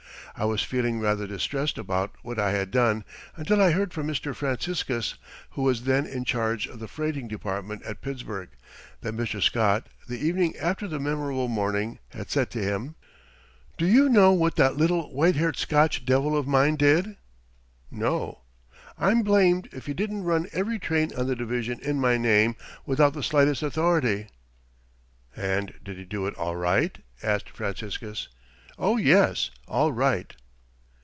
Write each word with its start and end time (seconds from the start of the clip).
I 0.33 0.45
was 0.45 0.63
feeling 0.63 0.99
rather 1.01 1.27
distressed 1.27 1.77
about 1.77 2.15
what 2.23 2.39
I 2.39 2.51
had 2.51 2.71
done 2.71 3.03
until 3.35 3.61
I 3.61 3.71
heard 3.71 3.93
from 3.93 4.07
Mr. 4.07 4.33
Franciscus, 4.33 5.15
who 5.51 5.61
was 5.61 5.83
then 5.83 6.05
in 6.07 6.23
charge 6.23 6.67
of 6.67 6.79
the 6.79 6.87
freighting 6.87 7.27
department 7.27 7.83
at 7.83 8.01
Pittsburgh, 8.01 8.47
that 9.01 9.13
Mr. 9.13 9.41
Scott, 9.41 9.87
the 10.07 10.17
evening 10.25 10.55
after 10.57 10.87
the 10.87 11.01
memorable 11.01 11.49
morning, 11.49 11.99
had 12.11 12.31
said 12.31 12.49
to 12.51 12.59
him: 12.63 12.95
"Do 13.77 13.85
you 13.85 14.07
know 14.07 14.31
what 14.31 14.55
that 14.55 14.77
little 14.77 15.13
white 15.13 15.35
haired 15.35 15.57
Scotch 15.57 16.05
devil 16.05 16.35
of 16.35 16.47
mine 16.47 16.77
did?" 16.77 17.17
"No." 17.91 18.39
"I'm 18.97 19.23
blamed 19.23 19.67
if 19.73 19.85
he 19.85 19.93
didn't 19.93 20.23
run 20.23 20.47
every 20.53 20.79
train 20.79 21.11
on 21.13 21.27
the 21.27 21.35
division 21.35 21.77
in 21.81 21.99
my 21.99 22.17
name 22.17 22.55
without 22.85 23.13
the 23.13 23.21
slightest 23.21 23.61
authority." 23.61 24.27
"And 25.35 25.73
did 25.83 25.97
he 25.97 26.05
do 26.05 26.25
it 26.25 26.35
all 26.35 26.55
right?" 26.55 26.97
asked 27.21 27.49
Franciscus. 27.49 28.29
"Oh, 28.83 28.97
yes, 28.97 29.51
all 29.67 29.91
right." 29.91 30.33